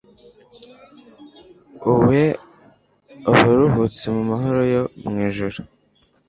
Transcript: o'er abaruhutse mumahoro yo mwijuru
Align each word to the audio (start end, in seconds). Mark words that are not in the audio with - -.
o'er 1.91 2.37
abaruhutse 3.31 4.05
mumahoro 4.15 4.61
yo 4.73 4.83
mwijuru 5.07 5.59